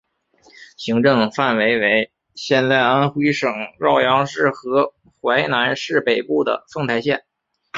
[0.77, 7.23] 行政范围为现在安徽省阜阳市和淮南市北部的凤台县。